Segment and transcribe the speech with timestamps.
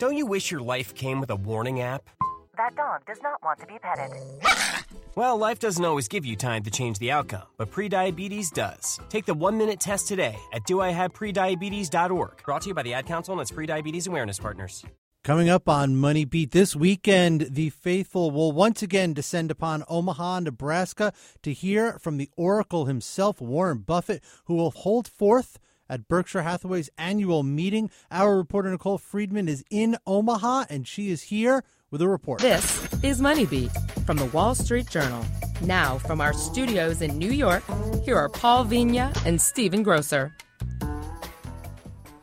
[0.00, 2.08] Don't you wish your life came with a warning app?
[2.56, 4.10] That dog does not want to be petted.
[5.16, 9.00] Well, life doesn't always give you time to change the outcome, but prediabetes does.
[9.08, 12.42] Take the one minute test today at doihaveprediabetes.org.
[12.44, 14.84] Brought to you by the Ad Council and its prediabetes awareness partners.
[15.24, 20.40] Coming up on Money Beat this weekend, the faithful will once again descend upon Omaha,
[20.40, 21.12] Nebraska
[21.42, 25.58] to hear from the Oracle himself, Warren Buffett, who will hold forth
[25.90, 27.90] at Berkshire Hathaway's annual meeting.
[28.10, 32.40] Our reporter Nicole Friedman is in Omaha and she is here with a report.
[32.40, 33.72] This is Money Beat
[34.06, 35.24] from the Wall Street Journal.
[35.62, 37.62] Now, from our studios in New York,
[38.04, 40.32] here are Paul Vigna and Stephen Grocer.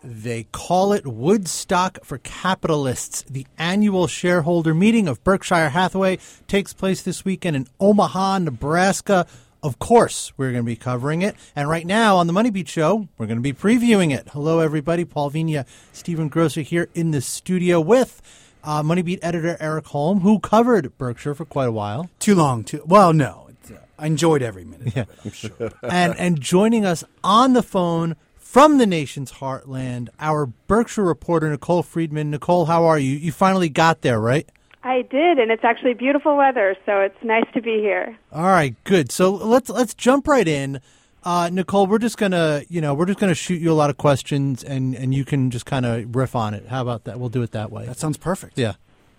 [0.03, 3.23] They call it Woodstock for Capitalists.
[3.23, 9.27] The annual shareholder meeting of Berkshire Hathaway takes place this weekend in Omaha, Nebraska.
[9.63, 11.35] Of course, we're going to be covering it.
[11.55, 14.29] And right now on the Money Beat Show, we're going to be previewing it.
[14.29, 15.03] Hello, everybody.
[15.03, 18.21] Paul Vigna, Stephen Grocer here in the studio with
[18.63, 22.09] uh, Money Beat editor Erik Holm, who covered Berkshire for quite a while.
[22.19, 22.63] Too long.
[22.63, 23.13] Too well.
[23.13, 24.95] No, uh, I enjoyed every minute.
[24.95, 25.03] Yeah.
[25.03, 25.71] It, I'm sure.
[25.83, 31.83] and and joining us on the phone from the nation's heartland, our Berkshire reporter Nicole
[31.83, 32.29] Friedman.
[32.29, 33.15] Nicole, how are you?
[33.15, 34.47] You finally got there, right?
[34.87, 38.17] I did, and it's actually beautiful weather, so it's nice to be here.
[38.31, 39.11] All right, good.
[39.11, 40.79] So let's let's jump right in.
[41.25, 43.97] Uh, Nicole, we're just gonna, you know, we're just gonna shoot you a lot of
[43.97, 46.67] questions, and and you can just kind of riff on it.
[46.67, 47.19] How about that?
[47.19, 47.85] We'll do it that way.
[47.85, 48.57] That sounds perfect.
[48.57, 48.75] Yeah.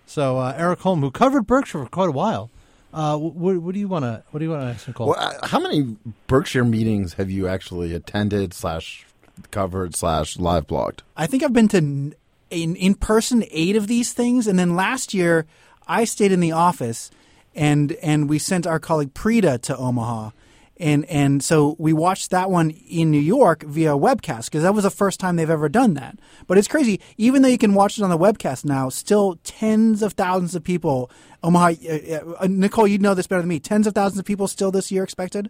[0.07, 2.49] So uh, Erik Holm, who covered Berkshire for quite a while,
[2.91, 5.09] uh, what, what, do you want to what do you want to ask Nicole?
[5.09, 9.05] Well, uh, how many Berkshire meetings have you actually attended slash
[9.51, 11.01] covered slash live blogged?
[11.15, 12.15] I think I've been to
[12.49, 15.45] in in person eight of these things, and then last year
[15.87, 17.11] I stayed in the office,
[17.55, 20.31] and and we sent our colleague Prita to Omaha,
[20.77, 24.83] and and so we watched that one in New York via webcast because that was
[24.83, 26.19] the first time they've ever done that.
[26.47, 30.01] But it's crazy, even though you can watch it on the webcast now, still tens
[30.01, 31.11] of thousands of people.
[31.43, 33.59] Omaha, uh, uh, Nicole, you'd know this better than me.
[33.59, 35.49] Tens of thousands of people still this year expected.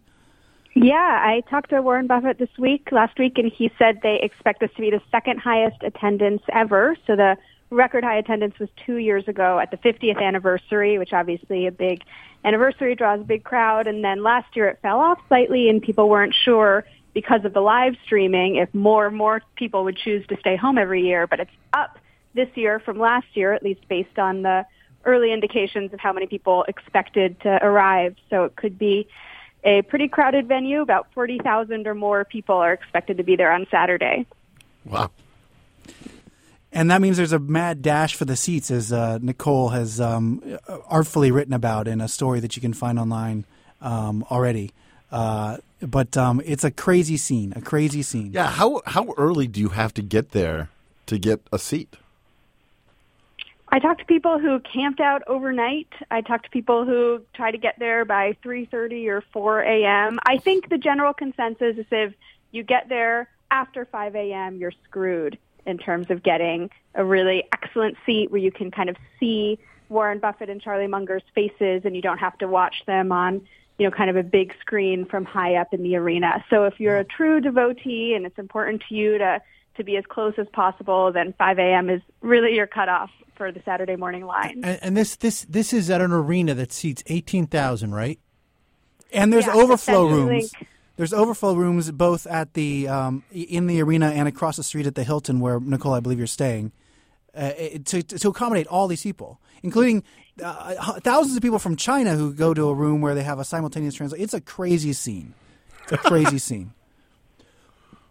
[0.75, 4.60] Yeah, I talked to Warren Buffett this week, last week, and he said they expect
[4.60, 6.95] this to be the second highest attendance ever.
[7.08, 7.38] So the
[7.71, 12.02] record high attendance was two years ago at the 50th anniversary, which obviously a big
[12.43, 13.88] anniversary draws a big crowd.
[13.88, 17.61] And then last year it fell off slightly and people weren't sure because of the
[17.61, 21.27] live streaming if more and more people would choose to stay home every year.
[21.27, 21.98] But it's up
[22.36, 24.66] this year from last year, at least based on the
[25.05, 28.16] early indications of how many people expected to arrive.
[28.30, 29.08] So it could be
[29.64, 30.81] a pretty crowded venue.
[30.81, 34.25] About 40,000 or more people are expected to be there on Saturday.
[34.86, 35.11] Wow.
[36.71, 40.59] And that means there's a mad dash for the seats, as uh, Nicole has um,
[40.87, 43.45] artfully written about in a story that you can find online
[43.81, 44.71] um, already.
[45.11, 48.31] Uh, but um, it's a crazy scene, a crazy scene.
[48.33, 50.69] Yeah, how how early do you have to get there
[51.08, 51.95] to get a seat?
[53.71, 55.89] I talked to people who camped out overnight.
[56.09, 60.19] I talked to people who try to get there by 3:30 or 4 a.m.
[60.25, 62.13] I think the general consensus is if
[62.52, 67.95] you get there after 5 a.m., you're screwed in terms of getting a really excellent
[68.05, 69.59] seat where you can kind of see
[69.89, 73.41] Warren Buffett and Charlie Munger's faces and you don't have to watch them on,
[73.77, 76.43] you know, kind of a big screen from high up in the arena.
[76.49, 79.41] So if you're a true devotee and it's important to you to,
[79.80, 81.90] to be as close as possible, then 5 a.m.
[81.90, 84.62] is really your cutoff for the Saturday morning line.
[84.64, 88.20] And, and this, this, this is at an arena that seats 18,000, right?
[89.12, 90.54] And there's yeah, overflow rooms.
[90.54, 90.67] Link
[91.00, 94.95] there's overflow rooms both at the um, in the arena and across the street at
[94.95, 96.73] the Hilton, where Nicole, I believe you're staying,
[97.34, 97.52] uh,
[97.86, 100.04] to to accommodate all these people, including
[100.44, 103.46] uh, thousands of people from China who go to a room where they have a
[103.46, 104.22] simultaneous translation.
[104.22, 105.36] It's a crazy scene.
[105.84, 106.73] It's a crazy scene.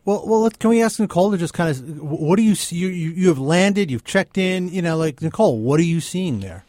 [0.09, 2.77] Well, well, can we ask Nicole to just kind of what do you see?
[2.77, 4.71] You, you, you have landed, you've checked in.
[4.71, 6.65] You know, like Nicole, what are you seeing there?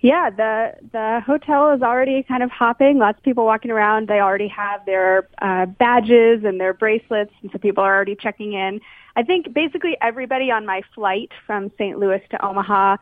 [0.00, 2.98] Yeah, the the hotel is already kind of hopping.
[2.98, 4.08] Lots of people walking around.
[4.08, 8.52] They already have their uh, badges and their bracelets, and so people are already checking
[8.52, 8.82] in.
[9.16, 11.98] I think basically everybody on my flight from St.
[11.98, 12.98] Louis to Omaha,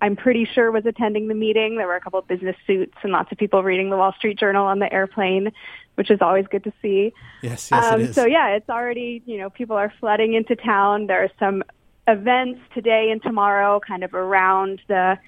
[0.00, 1.76] I'm pretty sure was attending the meeting.
[1.76, 4.38] There were a couple of business suits and lots of people reading the Wall Street
[4.38, 5.50] Journal on the airplane,
[5.96, 7.12] which is always good to see.
[7.42, 8.14] Yes, yes, um, it is.
[8.14, 11.06] So yeah, it's already you know people are flooding into town.
[11.06, 11.64] There are some
[12.06, 15.18] events today and tomorrow, kind of around the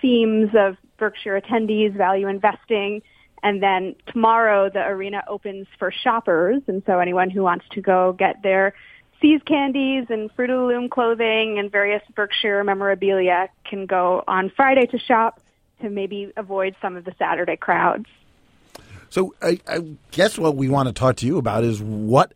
[0.00, 3.02] themes of Berkshire attendees, value investing.
[3.42, 6.62] And then tomorrow the arena opens for shoppers.
[6.66, 8.74] And so anyone who wants to go get their
[9.24, 14.52] See's candies and Fruit of the Loom clothing and various Berkshire memorabilia can go on
[14.54, 15.40] Friday to shop
[15.80, 18.04] to maybe avoid some of the Saturday crowds.
[19.08, 22.34] So I, I guess what we want to talk to you about is what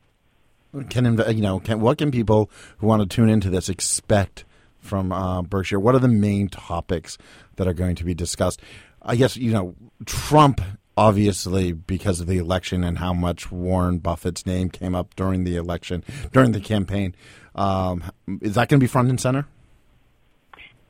[0.88, 4.46] can you know can, what can people who want to tune into this expect
[4.80, 5.78] from uh, Berkshire.
[5.78, 7.18] What are the main topics
[7.56, 8.62] that are going to be discussed?
[9.02, 9.74] I guess you know
[10.06, 10.62] Trump
[10.98, 15.54] obviously because of the election and how much Warren Buffett's name came up during the
[15.54, 16.02] election,
[16.32, 17.14] during the campaign.
[17.54, 18.02] Um,
[18.42, 19.46] is that going to be front and center?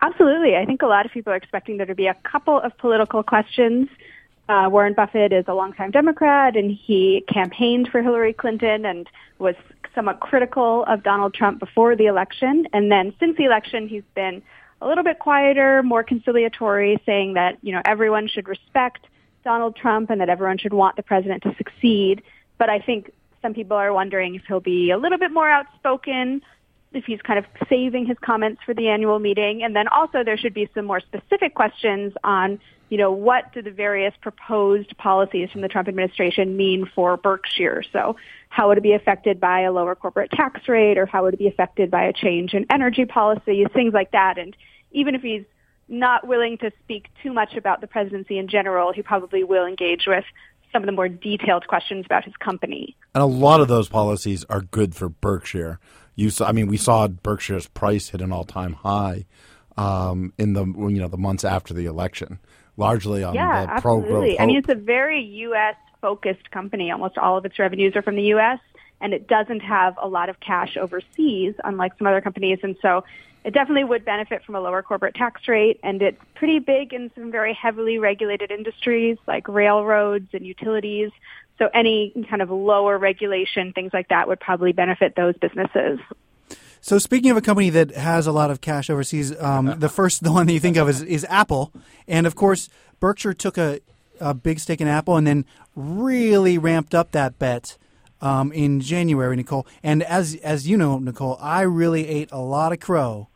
[0.01, 0.57] Absolutely.
[0.57, 3.23] I think a lot of people are expecting there to be a couple of political
[3.23, 3.91] questions.
[4.49, 9.07] Uh, Warren Buffett is a longtime Democrat, and he campaigned for Hillary Clinton and
[9.39, 9.57] was
[9.95, 12.67] somewhat critical of Donald Trump before the election.
[12.73, 14.41] And then since the election, he's been
[14.81, 19.07] a little bit quieter, more conciliatory, saying that you know everyone should respect
[19.45, 22.23] Donald Trump and that everyone should want the president to succeed.
[22.59, 23.13] But I think
[23.43, 26.43] some people are wondering if he'll be a little bit more outspoken,
[26.93, 29.63] if he's kind of saving his comments for the annual meeting.
[29.63, 32.59] And then also there should be some more specific questions on,
[32.89, 37.85] you know, what do the various proposed policies from the Trump administration mean for Berkshire?
[37.93, 38.17] So
[38.49, 41.39] how would it be affected by a lower corporate tax rate or how would it
[41.39, 44.39] be affected by a change in energy policy, things like that.
[44.39, 44.57] And
[44.91, 45.45] even if he's
[45.89, 50.07] not willing to speak too much about the presidency in general, he probably will engage
[50.07, 50.25] with
[50.73, 52.97] some of the more detailed questions about his company.
[53.15, 55.81] And a lot of those policies are good for Berkshire.
[56.15, 59.25] You saw, I mean, we saw Berkshire's price hit an all-time high
[59.79, 62.41] um, in the you know the months after the election,
[62.77, 64.37] largely on yeah, the pro growth.
[64.39, 65.77] I mean, it's a very U.S.
[66.01, 66.91] focused company.
[66.91, 68.59] Almost all of its revenues are from the U.S.
[69.01, 72.59] and it doesn't have a lot of cash overseas, unlike some other companies.
[72.63, 73.05] And so,
[73.49, 75.81] it definitely would benefit from a lower corporate tax rate.
[75.83, 81.11] And it's pretty big in some very heavily regulated industries like railroads and utilities.
[81.57, 85.99] So any kind of lower regulation, things like that would probably benefit those businesses.
[86.83, 90.23] So speaking of a company that has a lot of cash overseas, um, the first
[90.23, 91.73] the one that you think of is, is Apple,
[92.07, 92.69] and of course
[93.01, 93.81] Berkshire took a,
[94.21, 97.79] a big stake in Apple and then really ramped up that bet
[98.21, 99.67] um, in January, Nicole.
[99.83, 103.29] And as as you know, Nicole, I really ate a lot of crow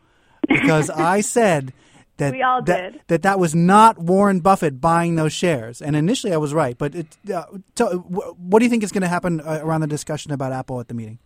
[0.52, 1.72] because I said
[2.18, 3.02] that, we all that, did.
[3.08, 5.82] that that was not Warren Buffett buying those shares.
[5.82, 6.76] And initially, I was right.
[6.76, 7.44] But it, uh,
[7.86, 10.88] what do you think is going to happen uh, around the discussion about Apple at
[10.88, 11.18] the meeting?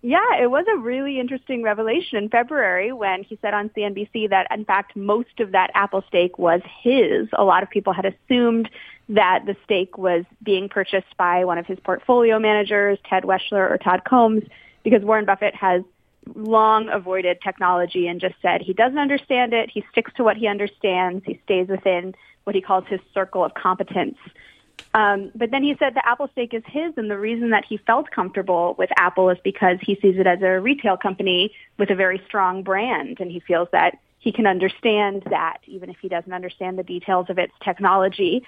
[0.00, 4.46] Yeah, it was a really interesting revelation in February when he said on CNBC that,
[4.52, 7.28] in fact, most of that Apple stake was his.
[7.32, 8.70] A lot of people had assumed
[9.08, 13.76] that the stake was being purchased by one of his portfolio managers, Ted Weschler or
[13.76, 14.44] Todd Combs,
[14.84, 15.82] because Warren Buffett has
[16.34, 19.70] long avoided technology and just said he doesn't understand it.
[19.70, 21.24] He sticks to what he understands.
[21.24, 22.14] He stays within
[22.44, 24.16] what he calls his circle of competence.
[24.94, 27.76] Um, but then he said the Apple stake is his, and the reason that he
[27.76, 31.94] felt comfortable with Apple is because he sees it as a retail company with a
[31.94, 36.32] very strong brand, and he feels that he can understand that, even if he doesn't
[36.32, 38.44] understand the details of its technology.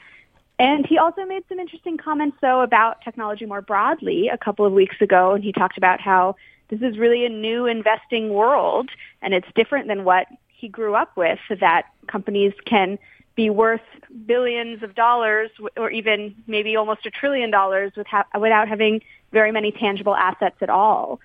[0.59, 4.73] And he also made some interesting comments, though, about technology more broadly a couple of
[4.73, 6.37] weeks ago, and he talked about how
[6.71, 8.89] this is really a new investing world
[9.23, 12.99] and it's different than what he grew up with that companies can
[13.35, 13.81] be worth
[14.27, 19.01] billions of dollars or even maybe almost a trillion dollars without having
[19.33, 21.21] very many tangible assets at all.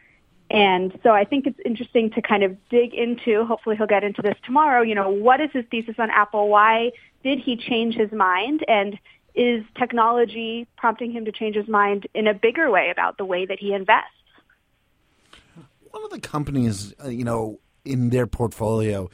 [0.50, 4.22] And so I think it's interesting to kind of dig into, hopefully he'll get into
[4.22, 6.50] this tomorrow, you know, what is his thesis on Apple?
[6.50, 6.92] Why
[7.24, 8.64] did he change his mind?
[8.68, 9.00] And
[9.34, 13.46] is technology prompting him to change his mind in a bigger way about the way
[13.46, 14.12] that he invests?
[15.96, 19.10] One of the companies, uh, you know, in their portfolio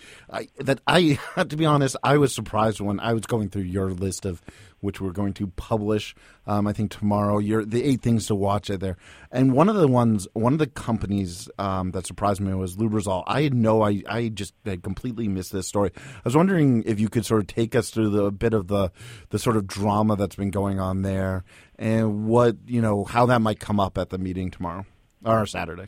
[0.59, 4.25] that I, to be honest, I was surprised when I was going through your list
[4.25, 4.41] of
[4.79, 6.15] which we're going to publish.
[6.47, 7.37] Um, I think tomorrow.
[7.37, 8.97] Your the eight things to watch out there,
[9.31, 13.23] and one of the ones, one of the companies um, that surprised me was Lubrizol.
[13.27, 15.91] I had no, I, I just had completely missed this story.
[15.95, 18.91] I was wondering if you could sort of take us through the bit of the
[19.29, 21.43] the sort of drama that's been going on there,
[21.77, 24.85] and what you know how that might come up at the meeting tomorrow
[25.23, 25.85] or Saturday.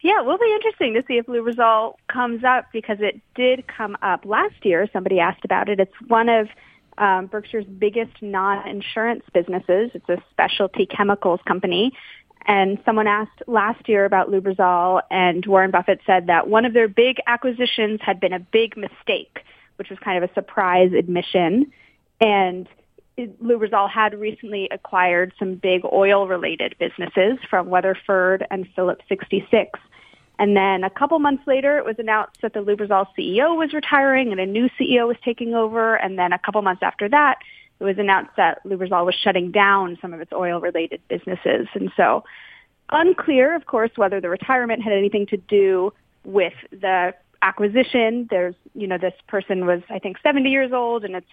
[0.00, 3.96] Yeah, it will be interesting to see if Lubrizol comes up because it did come
[4.02, 4.88] up last year.
[4.92, 5.80] Somebody asked about it.
[5.80, 6.48] It's one of
[6.98, 9.90] um, Berkshire's biggest non-insurance businesses.
[9.94, 11.92] It's a specialty chemicals company.
[12.46, 16.86] And someone asked last year about Lubrizol, and Warren Buffett said that one of their
[16.86, 19.40] big acquisitions had been a big mistake,
[19.76, 21.72] which was kind of a surprise admission.
[22.20, 22.68] And
[23.18, 29.78] Lubrizol had recently acquired some big oil-related businesses from Weatherford and Phillips 66.
[30.38, 34.32] And then a couple months later, it was announced that the Lubrizol CEO was retiring
[34.32, 35.96] and a new CEO was taking over.
[35.96, 37.38] And then a couple months after that,
[37.80, 41.68] it was announced that Lubrizol was shutting down some of its oil-related businesses.
[41.74, 42.22] And so
[42.90, 45.92] unclear, of course, whether the retirement had anything to do
[46.24, 48.26] with the acquisition.
[48.28, 51.26] There's, you know, this person was, I think, 70 years old and it's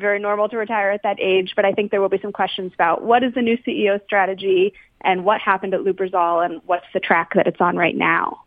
[0.00, 2.72] very normal to retire at that age, but I think there will be some questions
[2.74, 7.00] about what is the new CEO strategy and what happened at Lubrizol and what's the
[7.00, 8.42] track that it's on right now.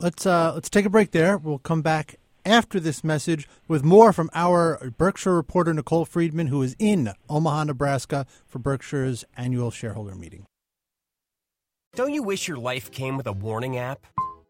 [0.00, 1.38] let's uh, let's take a break there.
[1.38, 6.62] We'll come back after this message with more from our Berkshire reporter Nicole Friedman, who
[6.62, 10.46] is in Omaha, Nebraska, for Berkshire's annual shareholder meeting.
[11.94, 14.06] Don't you wish your life came with a warning app?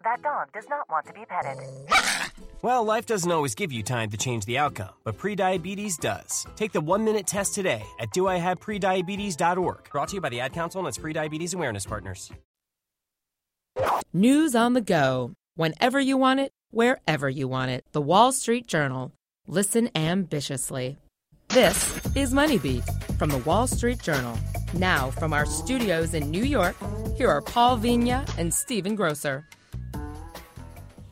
[0.09, 1.59] That dog does not want to be petted.
[2.61, 6.45] Well, life doesn't always give you time to change the outcome, but prediabetes does.
[6.57, 9.91] Take the one minute test today at doihaveprediabetes.org.
[9.93, 12.33] Brought to you by the Ad Council and its prediabetes awareness partners.
[14.13, 15.35] News on the go.
[15.55, 17.85] Whenever you want it, wherever you want it.
[17.93, 19.13] The Wall Street Journal.
[19.47, 20.99] Listen ambitiously.
[21.51, 22.83] This is Money Beat
[23.21, 24.37] from the Wall Street Journal.
[24.75, 26.75] Now, from our studios in New York,
[27.17, 29.47] here are Paul Vigna and Stephen Grocer.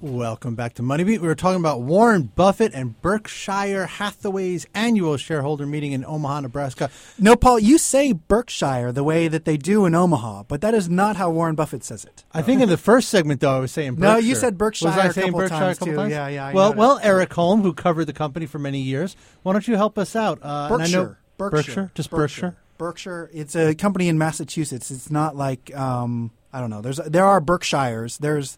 [0.07, 1.21] Welcome back to Money Beat.
[1.21, 6.91] We were talking about Warren Buffett and Berkshire Hathaway's annual shareholder meeting in Omaha, Nebraska.
[7.19, 10.89] No, Paul, you say Berkshire the way that they do in Omaha, but that is
[10.89, 12.23] not how Warren Buffett says it.
[12.33, 14.07] I think in the first segment, though, I was saying Berkshire.
[14.13, 15.99] No, you said Berkshire Was I a saying couple Berkshire times, a couple too.
[15.99, 16.11] times?
[16.13, 17.01] Yeah, yeah, I Well, well.
[17.03, 20.39] Erik Holm, who covered the company for many years, why don't you help us out?
[20.41, 21.19] Uh, know- Berkshire.
[21.37, 21.91] Berkshire.
[21.97, 22.57] Just Berkshire.
[22.79, 23.29] Berkshire.
[23.35, 24.93] It's a company in Massachusetts.
[24.93, 26.81] It's not like um, I don't know.
[26.81, 28.19] There's there are Berkshires.
[28.19, 28.57] There's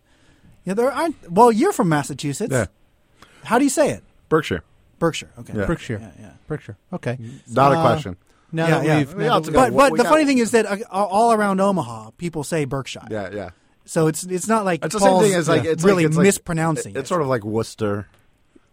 [0.64, 1.30] yeah, there aren't.
[1.30, 2.52] Well, you're from Massachusetts.
[2.52, 2.66] Yeah.
[3.44, 4.02] How do you say it?
[4.28, 4.62] Berkshire.
[4.98, 5.30] Berkshire.
[5.38, 5.52] Okay.
[5.56, 5.66] Yeah.
[5.66, 5.98] Berkshire.
[6.00, 6.30] Yeah, yeah.
[6.46, 6.76] Berkshire.
[6.92, 7.18] Okay.
[7.50, 8.16] Not a Uh, question.
[8.50, 8.98] Now Yeah, that yeah.
[8.98, 9.70] we've, We now ought that to we've- go.
[9.70, 12.64] But but we the got- funny thing is that uh, all around Omaha, people say
[12.64, 13.02] Berkshire.
[13.10, 13.50] Yeah, yeah.
[13.84, 16.04] So it's it's not like It's the Paul's same thing as like yeah, it's really
[16.04, 16.96] like, it's like- mispronouncing.
[16.96, 17.08] It's it.
[17.08, 18.06] sort of like Worcester,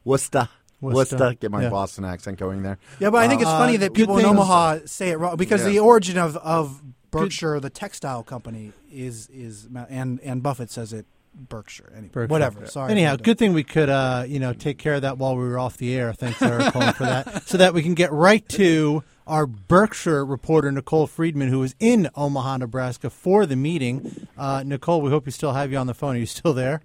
[0.03, 0.49] Worcester,
[0.81, 1.37] Worcester, Worcester.
[1.39, 1.69] Get my yeah.
[1.69, 2.77] Boston accent going there.
[2.99, 5.19] Yeah, but I think it's Uh, funny that good people in thing- Omaha say it
[5.19, 5.69] wrong because Yeah.
[5.69, 10.91] the origin of, of Berkshire, the textile company, is is Ma- and and Buffett says
[10.93, 11.91] it Berkshire.
[11.93, 12.31] Anyway, Berkshire.
[12.31, 12.65] whatever.
[12.67, 12.91] Sorry.
[12.91, 15.59] Anyhow, good thing we could, uh, you know, take care of that while we were
[15.59, 16.13] off the air.
[16.13, 20.71] Thanks, Erik Holm, for that, so that we can get right to our Berkshire reporter
[20.71, 24.27] Nicole Friedman, who is in Omaha, Nebraska, for the meeting.
[24.37, 26.15] Uh, Nicole, we hope we still have you on the phone.
[26.15, 26.81] Are you still there?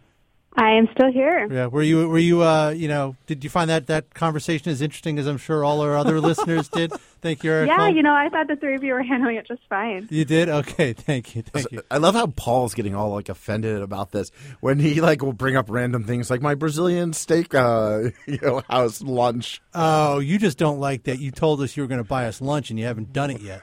[0.57, 1.47] I am still here.
[1.51, 1.67] Yeah.
[1.67, 2.09] Were you?
[2.09, 2.43] Were you?
[2.43, 5.81] Uh, you know, did you find that that conversation as interesting as I'm sure all
[5.81, 6.93] our other listeners did?
[7.23, 7.69] Thank you, Erik.
[7.69, 10.09] Yeah, you know, I thought the three of you were handling it just fine.
[10.11, 10.49] You did.
[10.49, 10.93] Okay.
[10.95, 11.43] Thank you.
[11.43, 11.83] Thank you.
[11.91, 15.57] I love how Paul's getting all like offended about this when he like will bring
[15.57, 19.63] up random things like my Brazilian steak, uh, you know, house lunch.
[19.73, 21.21] Oh, you just don't like that.
[21.21, 23.41] You told us you were going to buy us lunch, and you haven't done it
[23.41, 23.63] yet.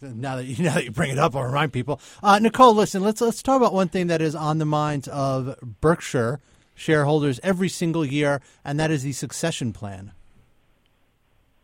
[0.00, 2.00] Now that you now that you bring it up, I'll remind people.
[2.22, 3.02] Uh, Nicole, listen.
[3.02, 6.40] Let's let's talk about one thing that is on the minds of Berkshire
[6.74, 10.12] shareholders every single year, and that is the succession plan.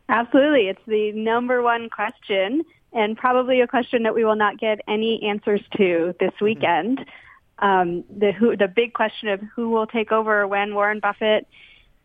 [0.08, 0.68] Absolutely.
[0.68, 2.62] It's the number one question
[2.92, 7.04] and probably a question that we will not get any answers to this weekend.
[7.58, 11.46] Um, the who, the big question of who will take over when Warren Buffett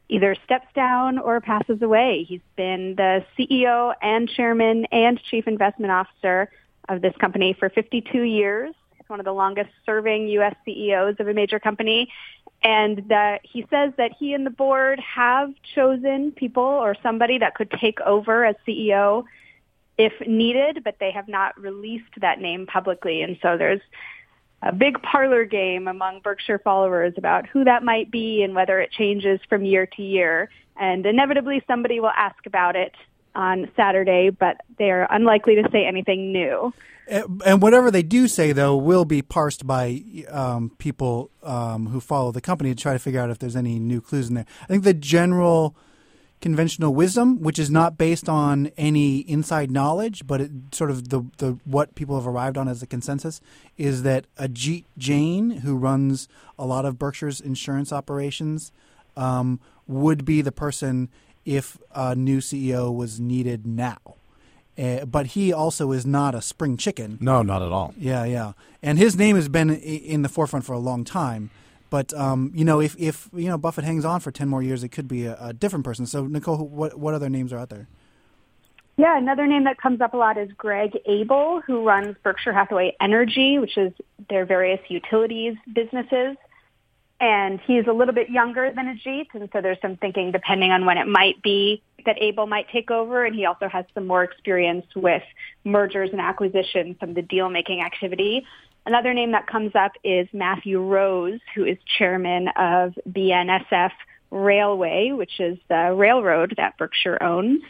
[0.10, 2.26] either steps down or passes away.
[2.28, 6.50] He's been the CEO and chairman and chief investment officer
[6.90, 8.74] of this company for 52 years.
[8.98, 10.56] He's one of the longest serving U.S.
[10.66, 12.12] CEOs of a major company.
[12.62, 17.56] And that he says that he and the board have chosen people or somebody that
[17.56, 19.24] could take over as CEO
[19.98, 23.22] if needed, but they have not released that name publicly.
[23.22, 23.82] And so there's
[24.62, 28.92] a big parlor game among Berkshire followers about who that might be and whether it
[28.92, 30.50] changes from year to year.
[30.78, 32.94] And inevitably somebody will ask about it
[33.36, 36.74] on Saturday, but they are unlikely to say anything new.
[37.08, 42.32] And whatever they do say, though, will be parsed by um, people um, who follow
[42.32, 44.46] the company to try to figure out if there's any new clues in there.
[44.64, 45.76] I think the general
[46.42, 51.24] conventional wisdom, which is not based on any inside knowledge, but it, sort of the,
[51.38, 53.42] the what people have arrived on as a consensus,
[53.78, 56.28] is that Ajit Jain, who runs
[56.58, 58.72] a lot of Berkshire's insurance operations,
[59.18, 61.10] um, would be the person
[61.46, 63.98] if a new CEO was needed now.
[64.78, 67.18] Uh, but he also is not a spring chicken.
[67.20, 67.94] No, not at all.
[67.98, 68.54] Yeah, yeah.
[68.82, 71.50] And his name has been in the forefront for a long time.
[71.90, 74.84] But um, you know, if, if you know Buffett hangs on for ten more years,
[74.84, 76.06] it could be a, a different person.
[76.06, 77.88] So, Nicole, what what other names are out there?
[78.98, 82.98] Yeah, another name that comes up a lot is Greg Abel, who runs Berkshire Hathaway
[83.00, 83.94] Energy, which is
[84.30, 86.36] their various utilities businesses.
[87.22, 90.86] And he's a little bit younger than Ajit, and so there's some thinking depending on
[90.86, 93.26] when it might be that Abel might take over.
[93.26, 95.24] And he also has some more experience with
[95.64, 98.46] mergers and acquisitions, some of the deal making activity.
[98.86, 103.92] Another name that comes up is Matthew Rose, who is chairman of BNSF
[104.32, 107.62] Railway, which is the railroad that Berkshire owns.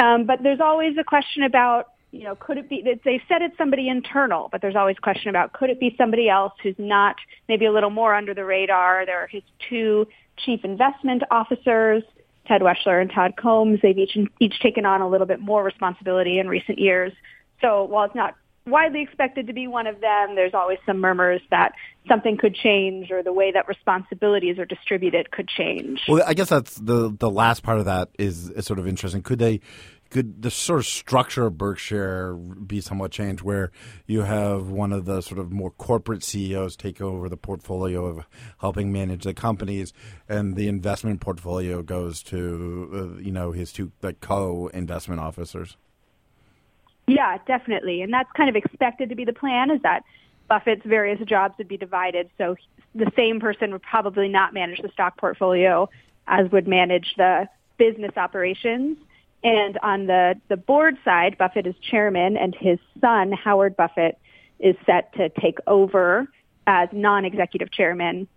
[0.00, 3.56] Um, but there's always a question about, you know, could it be, they've said it's
[3.58, 7.16] somebody internal, but there's always a question about could it be somebody else who's not
[7.48, 9.04] maybe a little more under the radar?
[9.04, 10.06] There are his two
[10.38, 12.02] chief investment officers,
[12.46, 13.80] Ted Weschler and Todd Combs.
[13.82, 17.12] They've each, each taken on a little bit more responsibility in recent years.
[17.60, 18.34] So while it's not
[18.66, 20.34] widely expected to be one of them.
[20.34, 21.72] There's always some murmurs that
[22.08, 26.00] something could change or the way that responsibilities are distributed could change.
[26.08, 29.22] Well, I guess that's the the last part of that is, is sort of interesting.
[29.22, 29.60] Could they
[30.10, 33.70] could the sort of structure of Berkshire be somewhat changed where
[34.06, 38.26] you have one of the sort of more corporate CEOs take over the portfolio of
[38.60, 39.92] helping manage the companies
[40.28, 45.76] and the investment portfolio goes to uh, you know his two like co-investment officers?
[47.10, 48.02] Yeah, definitely.
[48.02, 50.04] And that's kind of expected to be the plan is that
[50.48, 52.30] Buffett's various jobs would be divided.
[52.38, 52.56] So
[52.94, 55.88] the same person would probably not manage the stock portfolio
[56.26, 57.48] as would manage the
[57.78, 58.96] business operations.
[59.42, 64.18] And on the, the board side, Buffett is chairman and his son, Howard Buffett,
[64.58, 66.28] is set to take over
[66.66, 68.28] as non-executive chairman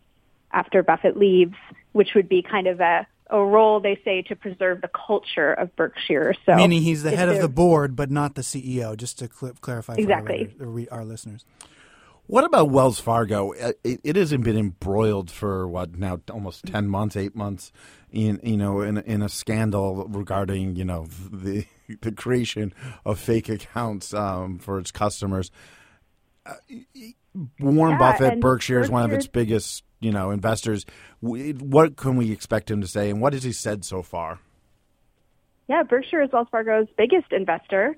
[0.51, 1.55] after Buffett leaves,
[1.91, 5.75] which would be kind of a a role they say to preserve the culture of
[5.75, 6.35] Berkshire.
[6.45, 8.95] So meaning he's the head of the board, but not the CEO.
[8.97, 11.45] Just to cl- clarify exactly for our, our, listeners.
[12.27, 13.53] What about Wells Fargo?
[13.53, 17.71] Uh, it, it, hasn't been embroiled for what now almost ten months, eight months,
[18.11, 21.65] in you know in in a scandal regarding you know the
[22.01, 22.73] the creation
[23.05, 25.51] of fake accounts um, for its customers.
[26.45, 26.55] Uh,
[27.59, 30.85] Warren yeah, Buffett, Berkshire is one of its biggest you know investors.
[31.21, 34.39] What can we expect him to say, and what has he said so far?
[35.67, 37.95] Yeah, Berkshire is Wells Fargo's biggest investor.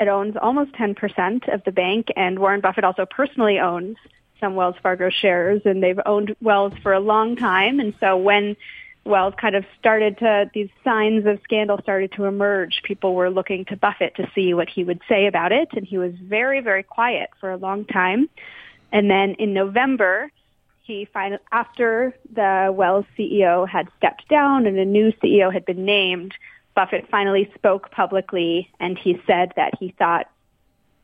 [0.00, 3.96] It owns almost 10% of the bank, and Warren Buffett also personally owns
[4.40, 7.78] some Wells Fargo shares, and they've owned Wells for a long time.
[7.78, 8.56] And so when
[9.04, 13.64] Wells kind of started to, these signs of scandal started to emerge, people were looking
[13.66, 16.82] to Buffett to see what he would say about it, and he was very, very
[16.82, 18.28] quiet for a long time.
[18.90, 20.30] And then in November,
[20.82, 25.84] he finally, after the Wells CEO had stepped down and a new CEO had been
[25.84, 26.34] named,
[26.74, 30.28] Buffett finally spoke publicly and he said that he thought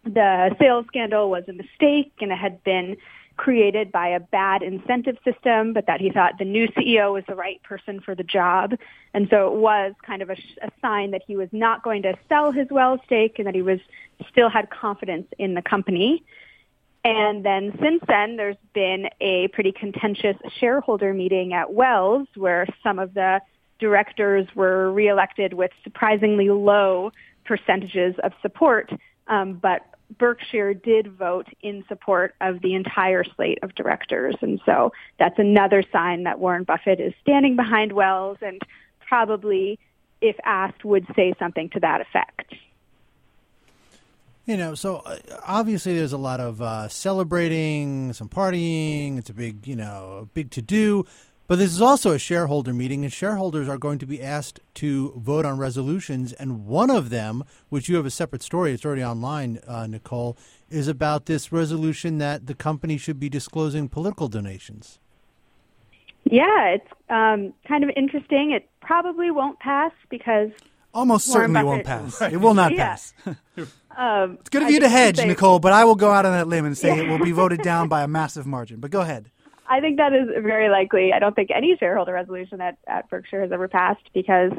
[0.04, 2.96] the sales scandal was a mistake and it had been
[3.36, 7.36] created by a bad incentive system, but that he thought the new CEO was the
[7.36, 8.74] right person for the job.
[9.14, 12.14] And so it was kind of a, a sign that he was not going to
[12.28, 13.78] sell his Wells stake and that he was
[14.28, 16.24] still had confidence in the company.
[17.04, 22.98] And then since then, there's been a pretty contentious shareholder meeting at Wells where some
[22.98, 23.40] of the
[23.78, 27.12] directors were reelected with surprisingly low
[27.44, 28.90] percentages of support.
[29.28, 29.82] Um, but
[30.18, 34.34] Berkshire did vote in support of the entire slate of directors.
[34.40, 38.60] And so that's another sign that Warren Buffett is standing behind Wells and
[39.06, 39.78] probably,
[40.20, 42.54] if asked, would say something to that effect.
[44.48, 49.18] You know, so uh, obviously there's a lot of uh, celebrating, some partying.
[49.18, 51.04] It's a big, you know, big to do.
[51.46, 55.12] But this is also a shareholder meeting, and shareholders are going to be asked to
[55.18, 56.32] vote on resolutions.
[56.32, 60.38] And one of them, which you have a separate story, it's already online, uh, Nicole,
[60.70, 64.98] is about this resolution that the company should be disclosing political donations.
[66.24, 68.52] Yeah, it's um, kind of interesting.
[68.52, 70.52] It probably won't pass because
[70.94, 72.20] almost Warren certainly Buffett, won't pass.
[72.22, 72.32] Right.
[72.32, 72.86] It will not yeah.
[72.86, 73.14] pass.
[73.98, 76.30] Um, it's good of you to hedge, say, Nicole, but I will go out on
[76.30, 77.02] that limb and say yeah.
[77.02, 78.78] it will be voted down by a massive margin.
[78.78, 79.28] But go ahead.
[79.68, 81.12] I think that is very likely.
[81.12, 84.52] I don't think any shareholder resolution at, at Berkshire has ever passed because,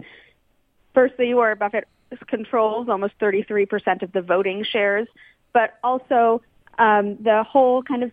[0.94, 1.88] firstly, Warren Buffett
[2.28, 5.08] controls almost 33% of the voting shares,
[5.54, 6.42] but also
[6.78, 8.12] um, the whole kind of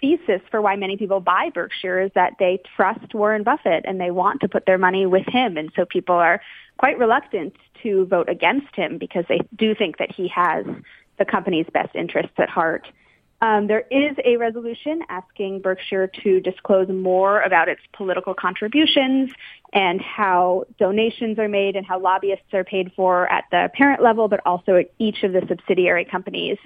[0.00, 4.10] thesis for why many people buy Berkshire is that they trust Warren Buffett and they
[4.10, 5.56] want to put their money with him.
[5.56, 6.40] And so people are
[6.78, 10.64] quite reluctant to vote against him because they do think that he has
[11.18, 12.86] the company's best interests at heart.
[13.42, 19.30] Um, there is a resolution asking Berkshire to disclose more about its political contributions
[19.74, 24.28] and how donations are made and how lobbyists are paid for at the parent level,
[24.28, 26.56] but also at each of the subsidiary companies.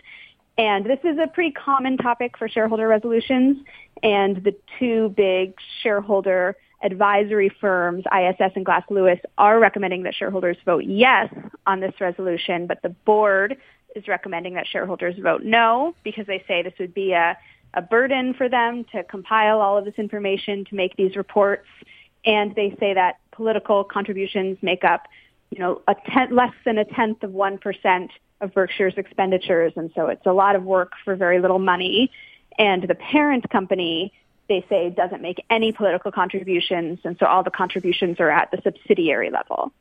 [0.60, 3.64] And this is a pretty common topic for shareholder resolutions.
[4.02, 10.58] And the two big shareholder advisory firms, ISS and Glass Lewis, are recommending that shareholders
[10.66, 11.32] vote yes
[11.66, 13.56] on this resolution, but the board
[13.96, 17.38] is recommending that shareholders vote no because they say this would be a,
[17.72, 21.66] a burden for them to compile all of this information to make these reports.
[22.26, 25.04] And they say that political contributions make up,
[25.50, 28.08] you know, a ten, less than a tenth of 1%
[28.40, 29.72] of Berkshire's expenditures.
[29.76, 32.10] And so it's a lot of work for very little money.
[32.58, 34.12] And the parent company
[34.48, 38.60] they say doesn't make any political contributions, and so all the contributions are at the
[38.64, 39.72] subsidiary level.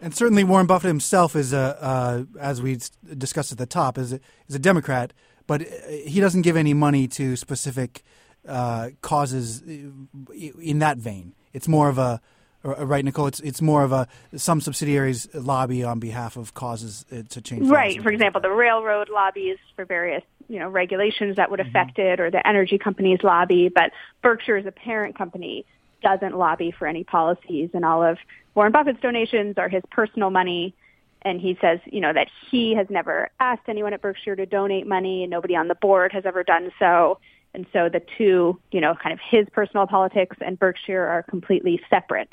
[0.00, 2.78] And certainly, Warren Buffett himself is a, uh, as we
[3.16, 5.12] discussed at the top, is a, is a Democrat,
[5.46, 8.02] but he doesn't give any money to specific
[8.48, 11.34] uh, causes in that vein.
[11.52, 12.18] It's more of a Uh,
[12.64, 13.26] Right, Nicole.
[13.26, 17.68] It's it's more of a some subsidiaries lobby on behalf of causes uh, to change.
[17.68, 18.02] Right.
[18.02, 22.30] For example, the railroad lobbies for various, you know, regulations that would affect it, or
[22.30, 23.68] the energy companies lobby.
[23.68, 25.66] But Berkshire, as a parent company,
[26.02, 28.16] doesn't lobby for any policies, and all of
[28.54, 30.74] Warren Buffett's donations are his personal money.
[31.20, 34.86] And he says, you know, that he has never asked anyone at Berkshire to donate
[34.86, 37.18] money, and nobody on the board has ever done so.
[37.54, 41.80] And so the two, you know, kind of his personal politics and Berkshire are completely
[41.88, 42.32] separate.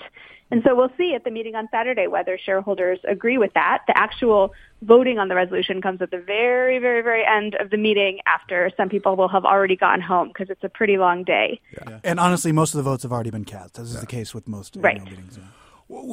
[0.49, 3.83] And so we'll see at the meeting on Saturday whether shareholders agree with that.
[3.87, 7.77] The actual voting on the resolution comes at the very, very, very end of the
[7.77, 11.61] meeting after some people will have already gone home because it's a pretty long day.
[11.71, 11.99] Yeah.
[12.03, 13.75] And honestly, most of the votes have already been cast.
[13.75, 14.97] This is the case with most Right.
[14.97, 15.37] annual meetings.
[15.37, 15.45] yeah.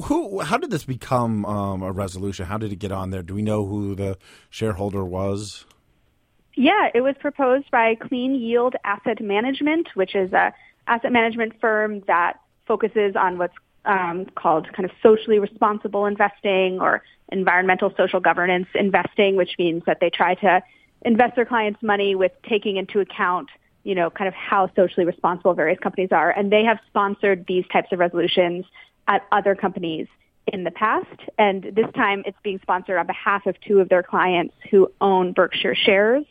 [0.05, 0.41] Who?
[0.41, 2.47] How did this become um, a resolution?
[2.47, 3.23] How did it get on there?
[3.23, 4.19] Do we know who the
[4.51, 5.65] shareholder was?
[6.61, 10.53] Yeah, it was proposed by Clean Yield Asset Management, which is a
[10.89, 17.05] asset management firm that focuses on what's um, called kind of socially responsible investing or
[17.31, 20.61] environmental social governance investing, which means that they try to
[21.03, 23.51] invest their clients' money with taking into account,
[23.85, 26.33] you know, kind of how socially responsible various companies are.
[26.33, 28.65] And they have sponsored these types of resolutions
[29.07, 30.09] at other companies
[30.53, 31.07] in the past.
[31.39, 35.33] And this time it's being sponsored on behalf of two of their clients who own
[35.33, 36.25] Berkshire shares.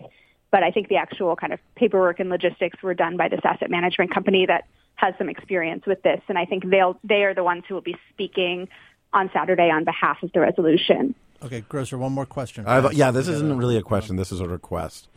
[0.52, 3.70] But I think the actual kind of paperwork and logistics were done by this asset
[3.70, 6.22] management company that has some experience with this.
[6.28, 8.68] And I think they'll, they are the ones who will be speaking
[9.14, 11.16] on Saturday on behalf of the resolution.
[11.44, 12.66] Okay, Grocer, one more question.
[12.66, 12.96] I have- first.
[12.96, 14.16] yeah, this isn't really a question.
[14.16, 15.08] This is a request.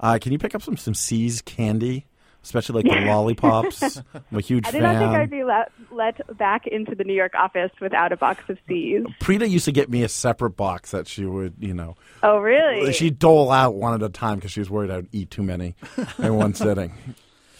[0.00, 2.06] Uh, can you pick up some some See's candy,
[2.46, 3.96] especially like the lollipops?
[4.14, 4.74] I'm a huge fan.
[4.76, 4.94] I did fan.
[4.94, 8.42] not think I'd be let, let back into the New York office without a box
[8.48, 9.04] of See's.
[9.20, 12.92] Prita used to get me a separate box that she would, you know, Oh, really?
[12.92, 15.74] she'd dole out one at a time because she was worried I'd eat too many
[16.18, 16.92] in one sitting.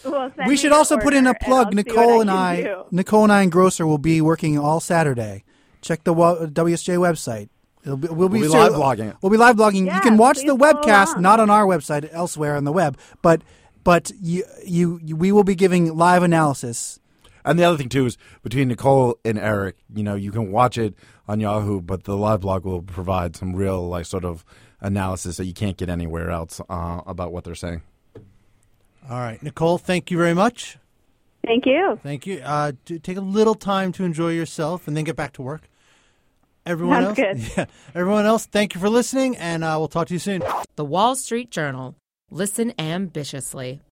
[0.05, 1.67] Well, We should also put in a order, and plug.
[1.67, 2.85] I'll Nicole what and I, do.
[2.93, 5.43] Nicole and I and Grocer will be working all Saturday.
[5.83, 7.49] Check the WSJ website.
[7.85, 9.17] It'll be, we'll be, We'll be ser- live blogging.
[9.21, 9.93] We'll be live blogging.
[9.93, 11.23] you can watch the webcast, along.
[11.23, 13.43] not on our website, elsewhere on the web, but
[13.87, 16.99] but you, you you we will be giving live analysis.
[17.45, 20.77] And the other thing too is between Nicole and Erik, you know, you can watch
[20.77, 20.95] it
[21.29, 24.45] on Yahoo, but the live blog will provide some real like sort of
[24.81, 27.83] analysis that you can't get anywhere else uh, about what they're saying.
[29.09, 30.79] All right, Nicole, thank you very much.
[31.47, 32.01] Thank you.
[32.03, 32.41] Thank you.
[32.41, 35.69] Uh, to take a little time to enjoy yourself and then get back to work.
[36.67, 37.53] Everyone Sounds else, good.
[37.57, 37.67] yeah.
[37.95, 40.43] Everyone else, thank you for listening, and uh, we'll talk to you soon.
[40.75, 41.95] The Wall Street Journal.
[42.31, 43.83] Listen ambitiously.